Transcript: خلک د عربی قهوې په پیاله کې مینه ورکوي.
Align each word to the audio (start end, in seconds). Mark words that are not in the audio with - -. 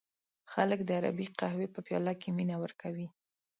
خلک 0.51 0.79
د 0.85 0.89
عربی 0.99 1.27
قهوې 1.39 1.67
په 1.73 1.79
پیاله 1.87 2.13
کې 2.21 2.29
مینه 2.37 2.55
ورکوي. 2.63 3.07